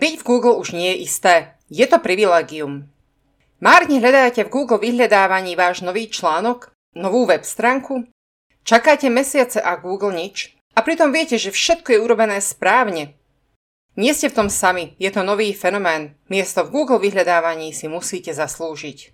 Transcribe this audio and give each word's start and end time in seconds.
Byť 0.00 0.14
v 0.16 0.24
Google 0.24 0.56
už 0.56 0.72
nie 0.72 0.96
je 0.96 1.04
isté. 1.04 1.34
Je 1.68 1.84
to 1.84 2.00
privilegium. 2.00 2.88
Márne 3.60 4.00
hľadáte 4.00 4.48
v 4.48 4.52
Google 4.52 4.80
vyhľadávaní 4.80 5.52
váš 5.60 5.84
nový 5.84 6.08
článok, 6.08 6.72
novú 6.96 7.28
web 7.28 7.44
stránku? 7.44 8.08
Čakáte 8.64 9.12
mesiace 9.12 9.60
a 9.60 9.76
Google 9.76 10.16
nič? 10.16 10.56
A 10.72 10.80
pritom 10.80 11.12
viete, 11.12 11.36
že 11.36 11.52
všetko 11.52 11.92
je 11.92 12.00
urobené 12.00 12.40
správne. 12.40 13.12
Nie 14.00 14.16
ste 14.16 14.32
v 14.32 14.40
tom 14.40 14.48
sami, 14.48 14.96
je 14.96 15.12
to 15.12 15.20
nový 15.20 15.52
fenomén. 15.52 16.16
Miesto 16.32 16.64
v 16.64 16.72
Google 16.80 17.04
vyhľadávaní 17.04 17.76
si 17.76 17.84
musíte 17.84 18.32
zaslúžiť. 18.32 19.12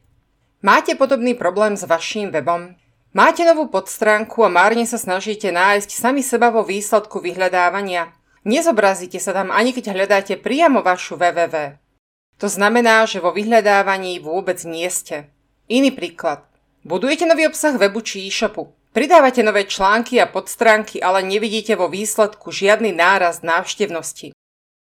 Máte 0.62 0.94
podobný 0.94 1.34
problém 1.34 1.74
s 1.74 1.82
vaším 1.82 2.30
webom? 2.30 2.78
Máte 3.10 3.42
novú 3.42 3.66
podstránku 3.66 4.46
a 4.46 4.54
márne 4.54 4.86
sa 4.86 5.02
snažíte 5.02 5.50
nájsť 5.50 5.90
sami 5.90 6.22
seba 6.22 6.54
vo 6.54 6.62
výsledku 6.62 7.18
vyhľadávania? 7.18 8.15
Nezobrazíte 8.46 9.18
sa 9.18 9.34
tam 9.34 9.50
ani 9.50 9.74
keď 9.74 9.90
hľadáte 9.90 10.38
priamo 10.38 10.78
vašu 10.78 11.18
www. 11.18 11.82
To 12.38 12.46
znamená, 12.46 13.02
že 13.02 13.18
vo 13.18 13.34
vyhľadávaní 13.34 14.22
vôbec 14.22 14.62
nie 14.62 14.86
ste. 14.86 15.34
Iný 15.66 15.90
príklad. 15.90 16.46
Budujete 16.86 17.26
nový 17.26 17.50
obsah 17.50 17.74
webu 17.74 18.06
či 18.06 18.22
e-shopu. 18.30 18.70
Pridávate 18.94 19.42
nové 19.42 19.66
články 19.66 20.22
a 20.22 20.30
podstránky, 20.30 21.02
ale 21.02 21.26
nevidíte 21.26 21.74
vo 21.74 21.90
výsledku 21.90 22.54
žiadny 22.54 22.94
náraz 22.94 23.42
návštevnosti. 23.42 24.30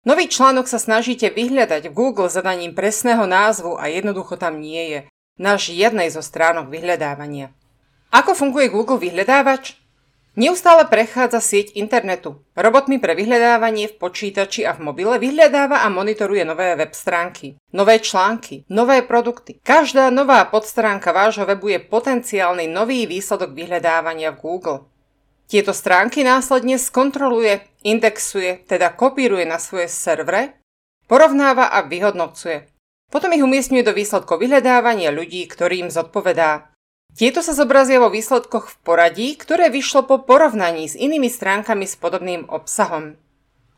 Nový 0.05 0.29
článok 0.29 0.69
sa 0.69 0.77
snažíte 0.77 1.33
vyhľadať 1.33 1.89
v 1.89 1.97
Google 1.97 2.29
zadaním 2.29 2.77
presného 2.77 3.25
názvu 3.25 3.81
a 3.81 3.89
jednoducho 3.89 4.37
tam 4.37 4.61
nie 4.61 4.93
je. 4.93 5.01
Na 5.41 5.57
žiadnej 5.57 6.13
zo 6.13 6.21
stránok 6.21 6.69
vyhľadávania. 6.69 7.51
Ako 8.13 8.37
funguje 8.37 8.69
Google 8.69 9.01
vyhľadávač? 9.01 9.81
Neustále 10.35 10.91
prechádza 10.91 11.39
sieť 11.39 11.79
internetu. 11.79 12.43
Robotmi 12.59 12.99
pre 12.99 13.15
vyhľadávanie 13.15 13.87
v 13.87 13.99
počítači 14.03 14.67
a 14.67 14.75
v 14.75 14.83
mobile 14.91 15.15
vyhľadáva 15.23 15.87
a 15.87 15.89
monitoruje 15.95 16.43
nové 16.43 16.75
web 16.75 16.91
stránky, 16.91 17.55
nové 17.71 18.03
články, 18.03 18.67
nové 18.67 19.07
produkty. 19.07 19.63
Každá 19.63 20.11
nová 20.11 20.43
podstránka 20.51 21.15
vášho 21.15 21.47
webu 21.47 21.71
je 21.71 21.79
potenciálny 21.79 22.67
nový 22.67 23.07
výsledok 23.07 23.55
vyhľadávania 23.55 24.35
v 24.35 24.43
Google. 24.43 24.91
Tieto 25.47 25.71
stránky 25.71 26.27
následne 26.27 26.83
skontroluje, 26.83 27.63
indexuje, 27.87 28.67
teda 28.67 28.91
kopíruje 28.91 29.47
na 29.47 29.63
svoje 29.63 29.87
servere, 29.87 30.59
porovnáva 31.07 31.71
a 31.71 31.87
vyhodnocuje. 31.87 32.67
Potom 33.07 33.31
ich 33.31 33.47
umiestňuje 33.47 33.87
do 33.87 33.95
výsledkov 33.95 34.43
vyhľadávania 34.43 35.15
ľudí, 35.15 35.47
ktorým 35.47 35.95
zodpovedá. 35.95 36.74
Tieto 37.15 37.47
sa 37.47 37.55
zobrazia 37.55 38.03
vo 38.03 38.11
výsledkoch 38.11 38.75
v 38.75 38.77
poradí, 38.83 39.29
ktoré 39.39 39.71
vyšlo 39.71 40.03
po 40.03 40.27
porovnaní 40.27 40.91
s 40.91 40.99
inými 40.99 41.31
stránkami 41.31 41.87
s 41.87 41.95
podobným 41.95 42.51
obsahom. 42.51 43.15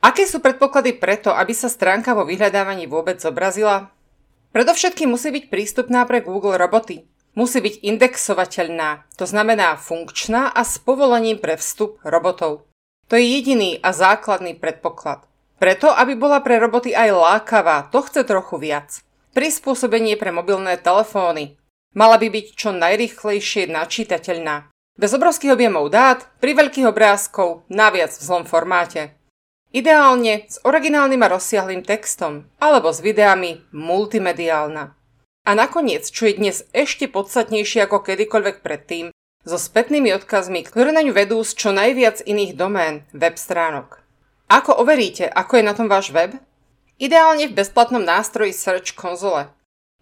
Aké 0.00 0.24
sú 0.24 0.40
predpoklady 0.40 0.96
preto, 0.96 1.36
aby 1.36 1.52
sa 1.52 1.68
stránka 1.68 2.16
vo 2.16 2.24
vyhľadávaní 2.24 2.88
vôbec 2.88 3.20
zobrazila? 3.20 3.92
Predovšetkým 4.56 5.12
musí 5.12 5.28
byť 5.28 5.52
prístupná 5.52 6.08
pre 6.08 6.24
Google 6.24 6.56
roboty. 6.56 7.04
Musí 7.36 7.60
byť 7.60 7.84
indexovateľná, 7.84 9.04
to 9.20 9.28
znamená 9.28 9.76
funkčná 9.76 10.48
a 10.48 10.64
s 10.64 10.80
povolením 10.80 11.36
pre 11.36 11.60
vstup 11.60 12.00
robotov. 12.00 12.64
To 13.12 13.20
je 13.20 13.36
jediný 13.36 13.76
a 13.84 13.92
základný 13.92 14.56
predpoklad. 14.56 15.28
Preto, 15.60 15.92
aby 15.92 16.16
bola 16.16 16.40
pre 16.40 16.56
roboty 16.56 16.96
aj 16.96 17.12
lákavá, 17.12 17.92
to 17.92 18.00
chce 18.08 18.24
trochu 18.24 18.56
viac. 18.56 19.04
Prispôsobenie 19.36 20.16
pre 20.16 20.32
mobilné 20.32 20.80
telefóny, 20.80 21.60
Mala 21.96 22.20
by 22.20 22.28
byť 22.28 22.46
čo 22.52 22.76
najrychlejšie 22.76 23.72
načítateľná. 23.72 24.68
Bez 25.00 25.16
obrovských 25.16 25.56
objemov 25.56 25.88
dát, 25.88 26.28
pri 26.44 26.52
veľkých 26.52 26.92
obrázkov, 26.92 27.64
naviac 27.72 28.12
v 28.12 28.20
zlom 28.20 28.44
formáte. 28.44 29.16
Ideálne 29.72 30.44
s 30.44 30.60
originálnym 30.60 31.24
a 31.24 31.32
rozsiahlým 31.32 31.80
textom, 31.80 32.52
alebo 32.60 32.92
s 32.92 33.00
videami 33.00 33.64
multimediálna. 33.72 34.92
A 35.48 35.50
nakoniec, 35.56 36.04
čo 36.12 36.28
je 36.28 36.36
dnes 36.36 36.68
ešte 36.76 37.08
podstatnejšie 37.08 37.88
ako 37.88 38.04
kedykoľvek 38.04 38.60
predtým, 38.60 39.08
so 39.46 39.56
spätnými 39.56 40.12
odkazmi, 40.20 40.68
ktoré 40.68 40.92
na 40.92 41.00
ňu 41.00 41.16
vedú 41.16 41.40
z 41.40 41.56
čo 41.56 41.70
najviac 41.72 42.20
iných 42.28 42.58
domén 42.60 43.08
web 43.16 43.40
stránok. 43.40 44.04
Ako 44.52 44.76
overíte, 44.76 45.24
ako 45.32 45.58
je 45.58 45.64
na 45.64 45.72
tom 45.72 45.88
váš 45.88 46.12
web? 46.12 46.36
Ideálne 47.00 47.48
v 47.48 47.56
bezplatnom 47.56 48.04
nástroji 48.04 48.52
Search 48.52 48.92
Console, 48.98 49.52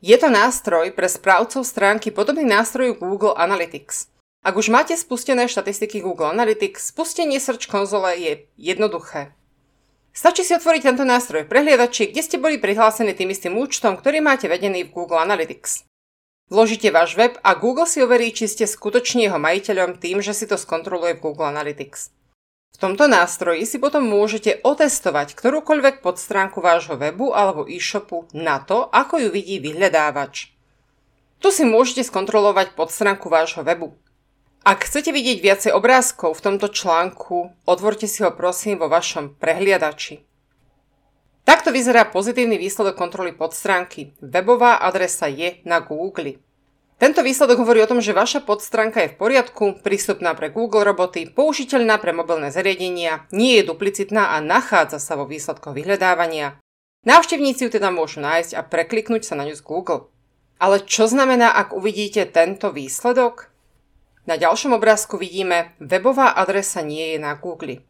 je 0.04 0.16
to 0.20 0.28
nástroj 0.28 0.92
pre 0.92 1.09
správcov 1.09 1.65
stránky 1.65 2.12
podobný 2.12 2.44
nástroju 2.44 3.00
Google 3.00 3.32
Analytics. 3.41 4.12
Ak 4.44 4.53
už 4.53 4.69
máte 4.69 4.92
spustené 5.00 5.48
štatistiky 5.48 6.04
Google 6.04 6.28
Analytics, 6.28 6.92
spustenie 6.92 7.41
Search 7.41 7.65
konzole 7.65 8.12
je 8.20 8.44
jednoduché. 8.60 9.32
Stačí 10.12 10.44
si 10.44 10.53
otvoriť 10.53 10.93
tento 10.93 11.09
nástroj 11.09 11.48
v 11.48 11.50
prehliadači, 11.56 12.12
kde 12.12 12.20
ste 12.20 12.37
boli 12.37 12.60
prihlásení 12.60 13.16
tým 13.16 13.32
istým 13.32 13.56
účtom, 13.56 13.97
ktorý 13.97 14.20
máte 14.20 14.44
vedený 14.44 14.84
v 14.84 14.93
Google 14.93 15.25
Analytics. 15.25 15.88
Vložíte 16.53 16.93
váš 16.93 17.16
web 17.16 17.41
a 17.41 17.56
Google 17.56 17.88
si 17.88 18.04
overí, 18.04 18.28
či 18.37 18.44
ste 18.44 18.69
skutočne 18.69 19.25
jeho 19.25 19.41
majiteľom 19.41 19.97
tým, 19.97 20.20
že 20.20 20.37
si 20.37 20.44
to 20.44 20.60
skontroluje 20.60 21.16
v 21.16 21.22
Google 21.25 21.48
Analytics. 21.48 22.12
V 22.75 22.83
tomto 22.83 23.07
nástroji 23.07 23.71
si 23.71 23.79
potom 23.79 24.03
môžete 24.03 24.59
otestovať 24.67 25.39
ktorúkoľvek 25.39 26.03
podstránku 26.03 26.59
vášho 26.59 26.99
webu 26.99 27.31
alebo 27.31 27.71
e-shopu 27.71 28.27
na 28.35 28.59
to, 28.59 28.91
ako 28.91 29.23
ju 29.23 29.29
vidí 29.31 29.62
vyhľadávač. 29.62 30.51
Tu 31.39 31.49
si 31.55 31.62
môžete 31.62 32.03
skontrolovať 32.03 32.75
podstránku 32.75 33.31
vášho 33.31 33.62
webu. 33.62 33.95
Ak 34.67 34.89
chcete 34.91 35.15
vidieť 35.15 35.39
viacej 35.45 35.73
obrázkov 35.77 36.35
v 36.35 36.45
tomto 36.51 36.73
článku, 36.73 37.53
otvorte 37.62 38.11
si 38.11 38.27
ho 38.27 38.35
prosím 38.35 38.83
vo 38.83 38.91
vašom 38.91 39.39
prehliadači. 39.39 40.25
Takto 41.45 41.69
vyzerá 41.69 42.09
pozitívny 42.09 42.56
výsledok 42.56 42.97
kontroly 42.97 43.37
podstránky. 43.37 44.17
Webová 44.25 44.81
adresa 44.81 45.29
je 45.29 45.61
na 45.69 45.85
Google. 45.85 46.41
Tento 47.04 47.20
výsledok 47.20 47.60
hovorí 47.60 47.84
o 47.84 47.91
tom, 47.92 48.00
že 48.00 48.16
vaša 48.16 48.41
podstránka 48.41 49.04
je 49.04 49.12
v 49.12 49.20
poriadku, 49.20 49.84
prístupná 49.84 50.32
pre 50.32 50.48
Google 50.48 50.88
roboty, 50.88 51.28
použiteľná 51.28 52.00
pre 52.00 52.16
mobilné 52.16 52.48
zariadenia, 52.48 53.28
nie 53.28 53.60
je 53.60 53.69
duplicitná 53.69 54.32
a 54.32 54.41
nachádza 54.41 54.97
sa 54.97 55.12
vo 55.12 55.28
výsledkoch 55.28 55.76
vyhľadávania. 55.76 56.56
Návštevníci 57.04 57.69
ju 57.69 57.70
teda 57.76 57.93
môžu 57.93 58.25
nájsť 58.25 58.56
a 58.56 58.64
prekliknúť 58.64 59.20
sa 59.20 59.37
na 59.37 59.44
ňu 59.44 59.53
z 59.53 59.60
Google. 59.60 60.09
Ale 60.56 60.81
čo 60.81 61.04
znamená, 61.04 61.53
ak 61.53 61.76
uvidíte 61.76 62.25
tento 62.25 62.72
výsledok? 62.72 63.53
Na 64.25 64.41
ďalšom 64.41 64.72
obrázku 64.72 65.20
vidíme, 65.20 65.76
webová 65.84 66.32
adresa 66.32 66.81
nie 66.81 67.12
je 67.12 67.19
na 67.20 67.37
Google. 67.37 67.84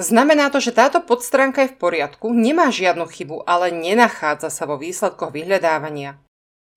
Znamená 0.00 0.48
to, 0.48 0.64
že 0.64 0.72
táto 0.72 1.04
podstránka 1.04 1.68
je 1.68 1.76
v 1.76 1.80
poriadku, 1.92 2.32
nemá 2.32 2.72
žiadnu 2.72 3.04
chybu, 3.04 3.44
ale 3.44 3.68
nenachádza 3.68 4.48
sa 4.48 4.64
vo 4.64 4.80
výsledkoch 4.80 5.28
vyhľadávania. 5.28 6.16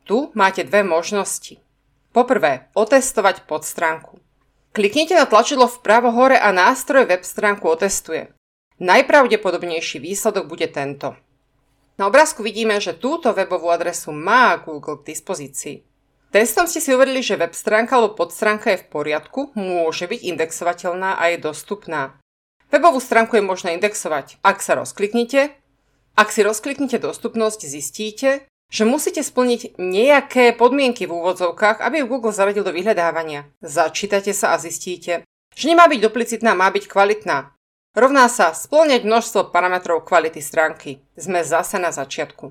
Tu 0.03 0.31
máte 0.35 0.67
dve 0.67 0.83
možnosti. 0.83 1.63
Poprvé, 2.11 2.67
otestovať 2.75 3.47
podstránku. 3.47 4.19
Kliknite 4.75 5.15
na 5.15 5.23
tlačidlo 5.23 5.71
vpravo 5.71 6.11
hore 6.11 6.35
a 6.35 6.51
nástroj 6.51 7.07
web 7.07 7.23
stránku 7.23 7.63
otestuje. 7.71 8.27
Najpravdepodobnejší 8.83 10.03
výsledok 10.03 10.51
bude 10.51 10.67
tento. 10.67 11.15
Na 11.95 12.11
obrázku 12.11 12.43
vidíme, 12.43 12.81
že 12.83 12.97
túto 12.97 13.31
webovú 13.31 13.71
adresu 13.71 14.11
má 14.11 14.59
Google 14.59 14.99
k 14.99 15.13
dispozícii. 15.15 15.85
Testom 16.33 16.65
ste 16.65 16.81
si 16.81 16.89
uverili, 16.89 17.21
že 17.21 17.37
web 17.37 17.53
stránka 17.53 17.95
alebo 17.95 18.17
podstránka 18.17 18.73
je 18.73 18.81
v 18.81 18.89
poriadku, 18.89 19.53
môže 19.53 20.09
byť 20.09 20.19
indexovateľná 20.19 21.21
a 21.21 21.31
je 21.31 21.37
dostupná. 21.37 22.17
Webovú 22.73 22.97
stránku 22.97 23.37
je 23.37 23.45
možné 23.45 23.77
indexovať, 23.77 24.41
ak 24.41 24.65
sa 24.65 24.73
rozkliknite. 24.73 25.53
Ak 26.17 26.33
si 26.33 26.41
rozkliknite 26.41 26.97
dostupnosť, 26.97 27.69
zistíte, 27.69 28.49
že 28.69 28.87
musíte 28.87 29.23
splniť 29.23 29.77
nejaké 29.77 30.53
podmienky 30.53 31.05
v 31.05 31.15
úvodzovkách, 31.17 31.81
aby 31.81 32.01
ju 32.01 32.09
Google 32.09 32.35
zaradil 32.35 32.63
do 32.63 32.75
vyhľadávania. 32.75 33.49
Začítate 33.61 34.31
sa 34.31 34.53
a 34.53 34.61
zistíte, 34.61 35.25
že 35.53 35.69
nemá 35.69 35.85
byť 35.87 35.99
duplicitná, 36.01 36.57
má 36.57 36.69
byť 36.73 36.89
kvalitná. 36.89 37.53
Rovná 37.93 38.25
sa 38.25 38.57
splňať 38.57 39.05
množstvo 39.05 39.53
parametrov 39.53 40.01
kvality 40.01 40.41
stránky. 40.41 41.05
Sme 41.13 41.45
zase 41.45 41.77
na 41.77 41.93
začiatku. 41.93 42.49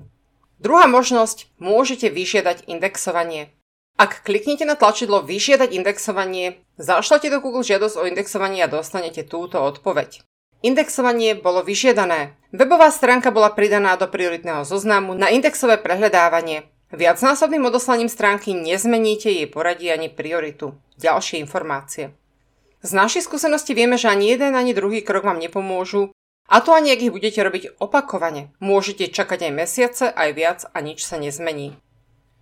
Druhá 0.63 0.87
možnosť, 0.87 1.51
môžete 1.59 2.07
vyžiadať 2.07 2.71
indexovanie. 2.71 3.51
Ak 3.93 4.25
kliknete 4.25 4.65
na 4.65 4.73
tlačidlo 4.73 5.21
Vyžiadať 5.21 5.69
indexovanie, 5.75 6.65
zašlete 6.81 7.29
do 7.29 7.37
Google 7.43 7.61
žiadosť 7.61 7.95
o 7.99 8.07
indexovanie 8.09 8.65
a 8.65 8.71
dostanete 8.71 9.21
túto 9.21 9.61
odpoveď. 9.61 10.23
Indexovanie 10.63 11.35
bolo 11.35 11.59
vyžiadané. 11.59 12.39
Webová 12.55 12.87
stránka 12.87 13.35
bola 13.35 13.51
pridaná 13.51 13.99
do 13.99 14.07
prioritného 14.07 14.63
zoznamu 14.63 15.11
na 15.11 15.27
indexové 15.27 15.75
prehľadávanie. 15.75 16.71
Viacnásobným 16.95 17.67
odoslaním 17.67 18.07
stránky 18.07 18.55
nezmeníte 18.55 19.27
jej 19.27 19.43
poradie 19.51 19.91
ani 19.91 20.07
prioritu. 20.07 20.79
Ďalšie 20.95 21.43
informácie. 21.43 22.15
Z 22.79 22.91
našej 22.95 23.27
skúsenosti 23.27 23.75
vieme, 23.75 23.99
že 23.99 24.07
ani 24.07 24.31
jeden, 24.31 24.55
ani 24.55 24.71
druhý 24.71 25.03
krok 25.03 25.27
vám 25.27 25.43
nepomôžu, 25.43 26.15
a 26.47 26.63
to 26.63 26.71
ani 26.71 26.95
ak 26.95 27.03
ich 27.03 27.11
budete 27.11 27.43
robiť 27.43 27.83
opakovane. 27.83 28.55
Môžete 28.63 29.11
čakať 29.11 29.51
aj 29.51 29.51
mesiace, 29.51 30.05
aj 30.15 30.29
viac 30.31 30.59
a 30.71 30.79
nič 30.79 31.03
sa 31.03 31.19
nezmení. 31.19 31.75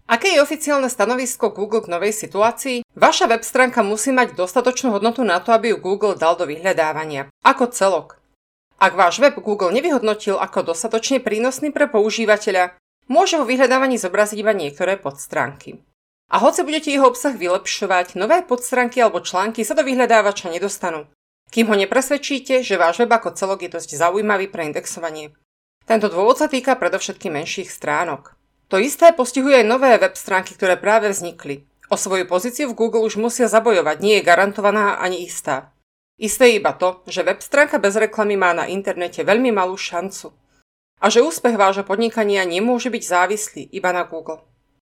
Aké 0.10 0.34
je 0.34 0.44
oficiálne 0.44 0.90
stanovisko 0.90 1.54
Google 1.54 1.86
k 1.86 1.92
novej 1.92 2.14
situácii? 2.14 2.84
Vaša 2.98 3.26
web 3.30 3.46
stránka 3.46 3.86
musí 3.86 4.10
mať 4.10 4.34
dostatočnú 4.38 4.94
hodnotu 4.96 5.22
na 5.22 5.42
to, 5.42 5.54
aby 5.54 5.74
ju 5.74 5.78
Google 5.82 6.18
dal 6.18 6.38
do 6.38 6.50
vyhľadávania. 6.50 7.30
Ako 7.46 7.70
celok. 7.70 8.22
Ak 8.82 8.98
váš 8.98 9.22
web 9.22 9.38
Google 9.38 9.70
nevyhodnotil 9.70 10.42
ako 10.42 10.74
dostatočne 10.74 11.22
prínosný 11.22 11.70
pre 11.70 11.86
používateľa, 11.86 12.74
môže 13.06 13.38
vo 13.38 13.46
vyhľadávaní 13.46 14.02
zobraziť 14.02 14.42
iba 14.42 14.58
niektoré 14.58 14.98
podstránky. 14.98 15.86
A 16.32 16.40
hoci 16.42 16.64
budete 16.66 16.90
jeho 16.90 17.12
obsah 17.12 17.36
vylepšovať, 17.36 18.16
nové 18.16 18.42
podstránky 18.42 19.04
alebo 19.04 19.22
články 19.22 19.62
sa 19.68 19.78
do 19.78 19.84
vyhľadávača 19.86 20.50
nedostanú, 20.50 21.06
kým 21.52 21.68
ho 21.68 21.76
nepresvedčíte, 21.76 22.64
že 22.64 22.80
váš 22.80 23.04
web 23.04 23.12
ako 23.12 23.36
celok 23.36 23.68
je 23.68 23.74
dosť 23.76 24.00
zaujímavý 24.00 24.48
pre 24.48 24.64
indexovanie. 24.66 25.36
Tento 25.84 26.08
dôvod 26.08 26.40
sa 26.40 26.48
týka 26.48 26.80
predovšetkým 26.80 27.36
menších 27.36 27.68
stránok. 27.68 28.34
To 28.72 28.80
isté 28.80 29.12
postihuje 29.12 29.60
aj 29.60 29.68
nové 29.68 29.92
web 30.00 30.16
stránky, 30.16 30.56
ktoré 30.56 30.80
práve 30.80 31.12
vznikli. 31.12 31.68
O 31.92 32.00
svoju 32.00 32.24
pozíciu 32.24 32.72
v 32.72 32.80
Google 32.80 33.04
už 33.04 33.20
musia 33.20 33.52
zabojovať, 33.52 34.00
nie 34.00 34.16
je 34.16 34.24
garantovaná 34.24 34.96
ani 34.96 35.28
istá. 35.28 35.76
Isté 36.16 36.56
iba 36.56 36.72
to, 36.72 37.04
že 37.04 37.28
web 37.28 37.44
stránka 37.44 37.84
bez 37.84 38.00
reklamy 38.00 38.40
má 38.40 38.56
na 38.56 38.72
internete 38.72 39.28
veľmi 39.28 39.52
malú 39.52 39.76
šancu. 39.76 40.32
A 41.04 41.12
že 41.12 41.20
úspech 41.20 41.60
vášho 41.60 41.84
podnikania 41.84 42.48
nemôže 42.48 42.88
byť 42.88 43.04
závislý 43.04 43.62
iba 43.76 43.92
na 43.92 44.08
Google. 44.08 44.40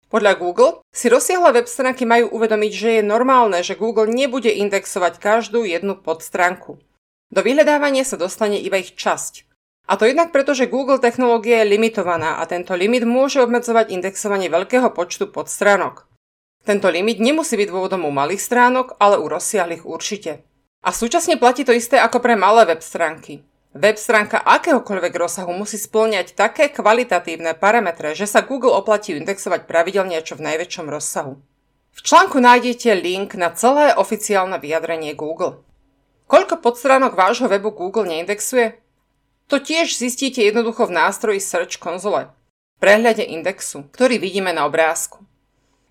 Podľa 0.09 0.33
Google 0.41 0.73
si 0.89 1.13
rozsiahle 1.13 1.53
web 1.53 1.69
stránky 1.69 2.09
majú 2.09 2.33
uvedomiť, 2.33 2.73
že 2.73 2.91
je 2.97 3.03
normálne, 3.05 3.61
že 3.61 3.77
Google 3.77 4.09
nebude 4.09 4.49
indexovať 4.49 5.21
každú 5.21 5.61
jednu 5.69 6.01
podstránku. 6.01 6.81
Do 7.29 7.41
vyhľadávania 7.45 8.09
sa 8.09 8.17
dostane 8.17 8.57
iba 8.65 8.81
ich 8.81 8.97
časť. 8.97 9.45
A 9.85 10.01
to 10.01 10.09
jednak 10.09 10.33
preto, 10.33 10.57
že 10.57 10.71
Google 10.71 10.97
technológia 10.97 11.61
je 11.61 11.77
limitovaná 11.77 12.41
a 12.41 12.49
tento 12.49 12.73
limit 12.73 13.05
môže 13.05 13.45
obmedzovať 13.45 13.93
indexovanie 13.93 14.49
veľkého 14.49 14.89
počtu 14.97 15.29
podstránok. 15.29 16.09
Tento 16.65 16.89
limit 16.89 17.21
nemusí 17.21 17.61
byť 17.61 17.69
dôvodom 17.69 18.09
u 18.09 18.13
malých 18.13 18.41
stránok, 18.41 18.97
ale 18.97 19.21
u 19.21 19.29
rozsiahlých 19.29 19.85
určite. 19.85 20.41
A 20.81 20.93
súčasne 20.93 21.37
platí 21.37 21.69
to 21.69 21.77
isté 21.77 22.01
ako 22.01 22.25
pre 22.25 22.33
malé 22.33 22.65
web 22.65 22.81
stránky. 22.81 23.45
Web 23.77 24.01
stránka 24.01 24.41
akéhokoľvek 24.41 25.13
rozsahu 25.19 25.53
musí 25.53 25.77
splňať 25.77 26.33
také 26.33 26.73
kvalitatívne 26.73 27.53
parametre, 27.59 28.17
že 28.17 28.25
sa 28.25 28.47
Google 28.47 28.73
oplatí 28.73 29.13
indexovať 29.13 29.69
pravidelne 29.69 30.17
čo 30.25 30.39
v 30.39 30.47
najväčšom 30.49 30.87
rozsahu. 30.89 31.37
V 31.95 32.01
článku 32.01 32.41
nájdete 32.41 32.95
link 32.97 33.35
na 33.35 33.53
celé 33.53 33.93
oficiálne 33.93 34.57
vyjadrenie 34.63 35.13
Google. 35.13 35.61
Koľko 36.31 36.63
podstránok 36.65 37.13
vášho 37.19 37.51
webu 37.51 37.75
Google 37.75 38.09
neindexuje? 38.09 38.84
To 39.53 39.61
tiež 39.61 39.93
zistíte 39.93 40.41
jednoducho 40.41 40.89
v 40.89 40.97
nástroji 40.97 41.41
Search 41.41 41.77
konzole, 41.77 42.33
prehľade 42.81 43.21
indexu, 43.21 43.85
ktorý 43.93 44.17
vidíme 44.17 44.57
na 44.57 44.65
obrázku. 44.65 45.21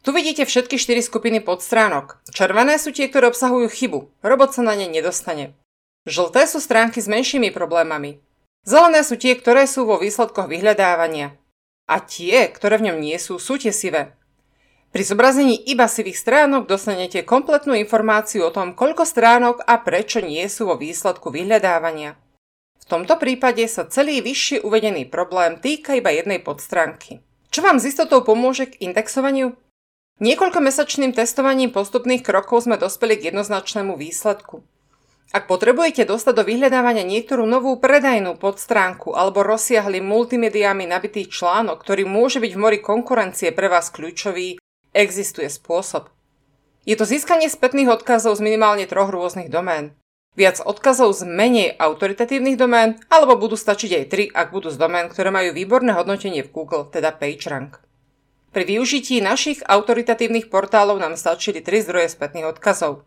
Tu 0.03 0.11
vidíte 0.11 0.44
všetky 0.44 0.75
4 0.75 1.00
skupiny 1.00 1.39
podstránok. 1.39 2.19
Červené 2.33 2.75
sú 2.75 2.91
tie, 2.91 3.07
ktoré 3.07 3.31
obsahujú 3.31 3.71
chybu. 3.71 4.00
Robot 4.19 4.51
sa 4.51 4.61
na 4.65 4.75
ne 4.75 4.91
nedostane. 4.91 5.55
Žlté 6.03 6.44
sú 6.44 6.59
stránky 6.59 7.00
s 7.00 7.07
menšími 7.07 7.55
problémami. 7.55 8.19
Zelené 8.67 9.00
sú 9.07 9.15
tie, 9.15 9.31
ktoré 9.39 9.63
sú 9.63 9.88
vo 9.88 9.95
výsledkoch 9.95 10.51
vyhľadávania. 10.51 11.39
A 11.88 12.03
tie, 12.03 12.51
ktoré 12.51 12.83
v 12.83 12.91
ňom 12.91 12.97
nie 12.99 13.15
sú, 13.15 13.39
sú 13.39 13.56
tie 13.56 13.71
sivé. 13.71 14.11
Pri 14.91 15.03
zobrazení 15.07 15.56
iba 15.56 15.88
sivých 15.88 16.19
stránok 16.19 16.67
dostanete 16.67 17.23
kompletnú 17.23 17.71
informáciu 17.73 18.45
o 18.45 18.51
tom, 18.51 18.75
koľko 18.75 19.07
stránok 19.07 19.63
a 19.63 19.79
prečo 19.79 20.19
nie 20.19 20.44
sú 20.51 20.67
vo 20.67 20.75
výsledku 20.75 21.31
vyhľadávania. 21.31 22.19
Tomto 22.94 23.18
prípade 23.18 23.66
sa 23.66 23.90
celý 23.90 24.22
vyššie 24.22 24.62
uvedený 24.62 25.10
problém 25.10 25.57
týka 25.57 25.98
iba 25.98 26.13
jednej 26.13 26.38
podstránky. 26.38 27.25
Čo 27.50 27.66
vám 27.66 27.81
s 27.81 27.90
istotou 27.90 28.22
pomôže 28.22 28.69
k 28.69 28.86
indexovaniu? 28.86 29.57
Niekoľkomesačným 30.22 31.10
testovaním 31.10 31.74
postupných 31.74 32.22
krokov 32.22 32.69
sme 32.69 32.78
dospeli 32.78 33.18
k 33.18 33.34
jednoznačnému 33.34 33.98
výsledku. 33.98 34.62
Ak 35.34 35.50
potrebujete 35.50 36.06
dostať 36.06 36.34
do 36.38 36.44
vyhľadávania 36.45 37.01
niektorú 37.01 37.50
novú 37.50 37.81
predajnú 37.81 38.38
podstránku 38.38 39.18
alebo 39.18 39.42
rozsiahly 39.42 39.98
multimediami 39.98 40.86
nabitý 40.86 41.25
článok, 41.25 41.81
ktorý 41.81 42.06
môže 42.06 42.38
byť 42.38 42.51
v 42.54 42.62
mori 42.62 42.78
konkurencie 42.78 43.57
pre 43.57 43.74
vás 43.74 43.90
kľúčový, 43.90 44.62
existuje 44.94 45.50
spôsob. 45.50 46.13
Je 46.86 46.94
to 46.94 47.10
získanie 47.10 47.50
spätných 47.50 47.90
odkazov 47.90 48.38
z 48.38 48.45
minimálne 48.45 48.86
troch 48.86 49.10
rôznych 49.10 49.50
domén. 49.50 49.98
Viac 50.33 50.65
odkazov 50.65 51.13
z 51.13 51.30
menej 51.30 51.77
autoritatívnych 51.77 52.57
domén, 52.57 52.97
alebo 53.13 53.38
budú 53.38 53.53
stačiť 53.53 53.91
aj 54.01 54.06
tri, 54.09 54.25
ak 54.33 54.50
budú 54.50 54.74
z 54.74 54.81
domén, 54.81 55.06
ktoré 55.06 55.30
majú 55.30 55.53
výborné 55.53 55.94
hodnotenie 55.94 56.41
v 56.41 56.50
Google, 56.50 56.89
teda 56.89 57.13
PageRank. 57.13 57.77
Pri 58.50 58.65
využití 58.65 59.21
našich 59.21 59.62
autoritatívnych 59.62 60.50
portálov 60.50 60.97
nám 60.97 61.18
stačili 61.21 61.62
tri 61.62 61.85
zdroje 61.85 62.09
spätných 62.09 62.50
odkazov. 62.50 63.06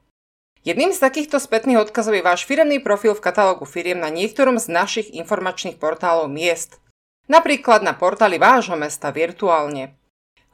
Jedným 0.63 0.91
z 0.95 0.99
takýchto 1.03 1.39
spätných 1.39 1.83
odkazov 1.83 2.19
je 2.19 2.27
váš 2.27 2.47
firemný 2.47 2.83
profil 2.83 3.15
v 3.15 3.23
katalógu 3.23 3.67
firiem 3.67 4.03
na 4.03 4.11
niektorom 4.11 4.59
z 4.59 4.71
našich 4.71 5.11
informačných 5.15 5.79
portálov 5.79 6.27
miest. 6.31 6.83
Napríklad 7.27 7.83
na 7.83 7.95
portáli 7.95 8.39
vášho 8.39 8.79
mesta 8.79 9.11
virtuálne 9.11 9.99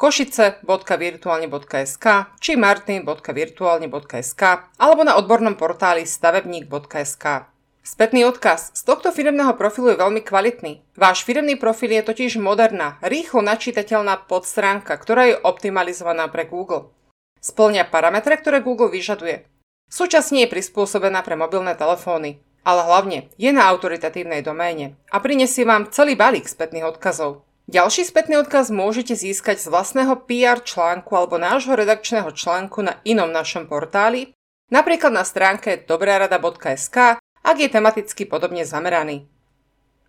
košice.virtuálne.sk 0.02 2.06
či 2.42 2.58
martin.virtuálne.sk 2.58 4.42
alebo 4.74 5.06
na 5.06 5.14
odbornom 5.14 5.54
portáli 5.54 6.02
stavebník.sk. 6.02 7.46
Spätný 7.86 8.26
odkaz. 8.26 8.74
Z 8.74 8.82
tohto 8.82 9.14
firemného 9.14 9.54
profilu 9.54 9.94
je 9.94 10.02
veľmi 10.02 10.26
kvalitný. 10.26 10.82
Váš 10.98 11.22
firemný 11.22 11.54
profil 11.54 11.94
je 11.98 12.02
totiž 12.02 12.42
moderná, 12.42 12.98
rýchlo 13.02 13.42
načítateľná 13.46 14.16
podstránka, 14.26 14.98
ktorá 14.98 15.26
je 15.30 15.38
optimalizovaná 15.38 16.26
pre 16.30 16.46
Google. 16.50 16.90
Splňa 17.38 17.86
parametre, 17.86 18.34
ktoré 18.38 18.62
Google 18.62 18.90
vyžaduje. 18.90 19.46
Súčasne 19.86 20.40
je 20.46 20.50
prispôsobená 20.50 21.22
pre 21.26 21.34
mobilné 21.38 21.74
telefóny, 21.78 22.42
ale 22.66 22.82
hlavne 22.86 23.30
je 23.38 23.52
na 23.54 23.66
autoritatívnej 23.70 24.42
doméne 24.46 24.94
a 25.10 25.20
prinesie 25.22 25.64
vám 25.66 25.90
celý 25.94 26.16
balík 26.18 26.46
spätných 26.46 26.86
odkazov. 26.86 27.42
Ďalší 27.70 28.10
spätný 28.10 28.42
odkaz 28.42 28.74
môžete 28.74 29.14
získať 29.14 29.62
z 29.62 29.70
vlastného 29.70 30.18
PR 30.26 30.58
článku 30.58 31.14
alebo 31.14 31.38
nášho 31.38 31.78
redakčného 31.78 32.34
článku 32.34 32.82
na 32.82 32.98
inom 33.06 33.30
našom 33.30 33.70
portáli, 33.70 34.34
napríklad 34.74 35.14
na 35.14 35.22
stránke 35.22 35.78
dobrarada.sk 35.86 37.22
ak 37.42 37.56
je 37.58 37.68
tematicky 37.70 38.22
podobne 38.22 38.62
zameraný. 38.62 39.26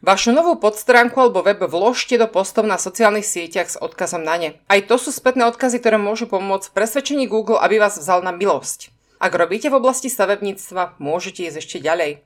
Vašu 0.04 0.36
novú 0.36 0.60
podstránku 0.60 1.16
alebo 1.16 1.42
web 1.42 1.64
vložte 1.64 2.20
do 2.20 2.28
postov 2.28 2.68
na 2.68 2.76
sociálnych 2.76 3.24
sieťach 3.24 3.70
s 3.72 3.80
odkazom 3.80 4.22
na 4.22 4.36
ne. 4.36 4.50
Aj 4.68 4.84
to 4.84 5.00
sú 5.00 5.16
spätné 5.16 5.48
odkazy, 5.48 5.80
ktoré 5.80 5.96
môžu 5.96 6.28
pomôcť 6.28 6.70
v 6.70 6.76
presvedčení 6.76 7.26
Google, 7.26 7.58
aby 7.58 7.80
vás 7.80 7.96
vzal 7.96 8.20
na 8.20 8.36
milosť. 8.36 8.92
Ak 9.24 9.32
robíte 9.32 9.72
v 9.72 9.80
oblasti 9.80 10.12
stavebníctva, 10.12 11.00
môžete 11.00 11.48
ísť 11.48 11.58
ešte 11.64 11.78
ďalej. 11.80 12.20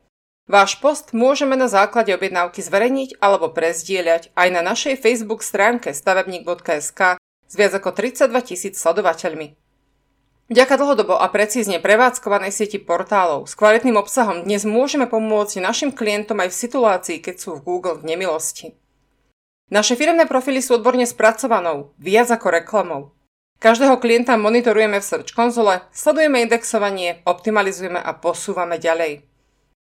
Váš 0.48 0.80
post 0.80 1.12
môžeme 1.12 1.60
na 1.60 1.68
základe 1.68 2.16
objednávky 2.16 2.64
zverejniť 2.64 3.20
alebo 3.20 3.52
prezdieľať 3.52 4.32
aj 4.32 4.48
na 4.56 4.64
našej 4.64 4.96
Facebook 4.96 5.44
stránke 5.44 5.92
stavebník.sk 5.92 7.20
s 7.20 7.54
viac 7.60 7.76
ako 7.76 7.92
32 7.92 8.32
tisíc 8.48 8.80
sledovateľmi. 8.80 9.60
Vďaka 10.48 10.80
dlhodobo 10.80 11.20
a 11.20 11.28
precízne 11.28 11.84
prevádzkovanej 11.84 12.56
sieti 12.56 12.80
portálov 12.80 13.52
s 13.52 13.60
kvalitným 13.60 14.00
obsahom 14.00 14.48
dnes 14.48 14.64
môžeme 14.64 15.04
pomôcť 15.04 15.60
našim 15.60 15.92
klientom 15.92 16.40
aj 16.40 16.56
v 16.56 16.60
situácii, 16.64 17.18
keď 17.20 17.36
sú 17.36 17.60
v 17.60 17.68
Google 17.68 18.00
v 18.00 18.16
nemilosti. 18.16 18.72
Naše 19.68 20.00
firemné 20.00 20.24
profily 20.32 20.64
sú 20.64 20.80
odborne 20.80 21.04
spracovanou, 21.04 21.92
viac 22.00 22.32
ako 22.32 22.48
reklamou. 22.56 23.02
Každého 23.60 24.00
klienta 24.00 24.40
monitorujeme 24.40 25.04
v 25.04 25.08
Search 25.12 25.36
konzole, 25.36 25.84
sledujeme 25.92 26.40
indexovanie, 26.40 27.20
optimalizujeme 27.28 28.00
a 28.00 28.16
posúvame 28.16 28.80
ďalej. 28.80 29.28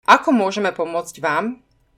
Ako 0.07 0.31
môžeme 0.31 0.71
pomôcť 0.71 1.19
vám? 1.19 1.59